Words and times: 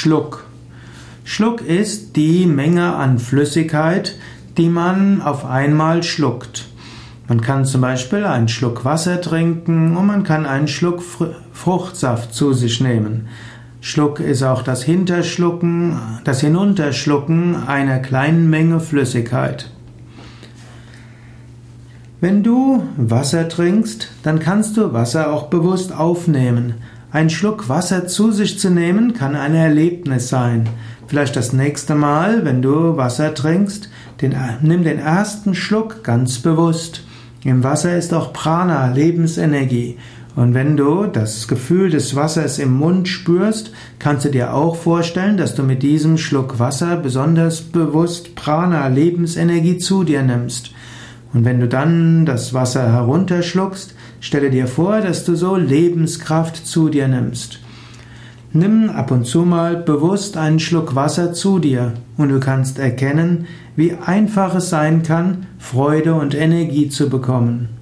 Schluck. 0.00 0.44
Schluck 1.24 1.60
ist 1.60 2.16
die 2.16 2.46
Menge 2.46 2.94
an 2.94 3.18
Flüssigkeit, 3.18 4.16
die 4.56 4.70
man 4.70 5.20
auf 5.20 5.44
einmal 5.44 6.02
schluckt. 6.02 6.68
Man 7.28 7.42
kann 7.42 7.66
zum 7.66 7.82
Beispiel 7.82 8.24
einen 8.24 8.48
Schluck 8.48 8.86
Wasser 8.86 9.20
trinken 9.20 9.98
und 9.98 10.06
man 10.06 10.24
kann 10.24 10.46
einen 10.46 10.68
Schluck 10.68 11.02
Fruchtsaft 11.52 12.32
zu 12.32 12.54
sich 12.54 12.80
nehmen. 12.80 13.28
Schluck 13.82 14.20
ist 14.20 14.42
auch 14.42 14.62
das 14.62 14.82
Hinterschlucken, 14.82 15.98
das 16.24 16.40
Hinunterschlucken 16.40 17.68
einer 17.68 17.98
kleinen 17.98 18.48
Menge 18.48 18.80
Flüssigkeit. 18.80 19.70
Wenn 22.22 22.42
du 22.42 22.84
Wasser 22.96 23.50
trinkst, 23.50 24.08
dann 24.22 24.38
kannst 24.38 24.78
du 24.78 24.94
Wasser 24.94 25.30
auch 25.30 25.48
bewusst 25.48 25.92
aufnehmen. 25.94 26.76
Ein 27.12 27.28
Schluck 27.28 27.68
Wasser 27.68 28.06
zu 28.06 28.30
sich 28.30 28.60
zu 28.60 28.70
nehmen 28.70 29.14
kann 29.14 29.34
ein 29.34 29.56
Erlebnis 29.56 30.28
sein. 30.28 30.68
Vielleicht 31.08 31.34
das 31.34 31.52
nächste 31.52 31.96
Mal, 31.96 32.44
wenn 32.44 32.62
du 32.62 32.96
Wasser 32.96 33.34
trinkst, 33.34 33.90
den, 34.20 34.36
nimm 34.62 34.84
den 34.84 35.00
ersten 35.00 35.56
Schluck 35.56 36.04
ganz 36.04 36.38
bewusst. 36.38 37.02
Im 37.42 37.64
Wasser 37.64 37.96
ist 37.96 38.14
auch 38.14 38.32
Prana, 38.32 38.92
Lebensenergie. 38.92 39.98
Und 40.36 40.54
wenn 40.54 40.76
du 40.76 41.06
das 41.06 41.48
Gefühl 41.48 41.90
des 41.90 42.14
Wassers 42.14 42.60
im 42.60 42.74
Mund 42.74 43.08
spürst, 43.08 43.72
kannst 43.98 44.26
du 44.26 44.30
dir 44.30 44.54
auch 44.54 44.76
vorstellen, 44.76 45.36
dass 45.36 45.56
du 45.56 45.64
mit 45.64 45.82
diesem 45.82 46.16
Schluck 46.16 46.60
Wasser 46.60 46.96
besonders 46.96 47.60
bewusst 47.60 48.36
Prana, 48.36 48.86
Lebensenergie 48.86 49.78
zu 49.78 50.04
dir 50.04 50.22
nimmst. 50.22 50.70
Und 51.32 51.44
wenn 51.44 51.60
du 51.60 51.68
dann 51.68 52.26
das 52.26 52.54
Wasser 52.54 52.92
herunterschluckst, 52.92 53.94
stelle 54.20 54.50
dir 54.50 54.66
vor, 54.66 55.00
dass 55.00 55.24
du 55.24 55.36
so 55.36 55.56
Lebenskraft 55.56 56.66
zu 56.66 56.88
dir 56.88 57.08
nimmst. 57.08 57.60
Nimm 58.52 58.90
ab 58.90 59.12
und 59.12 59.26
zu 59.26 59.42
mal 59.42 59.76
bewusst 59.76 60.36
einen 60.36 60.58
Schluck 60.58 60.96
Wasser 60.96 61.32
zu 61.32 61.60
dir 61.60 61.94
und 62.16 62.30
du 62.30 62.40
kannst 62.40 62.80
erkennen, 62.80 63.46
wie 63.76 63.94
einfach 63.94 64.56
es 64.56 64.70
sein 64.70 65.04
kann, 65.04 65.46
Freude 65.58 66.14
und 66.14 66.34
Energie 66.34 66.88
zu 66.88 67.08
bekommen. 67.08 67.79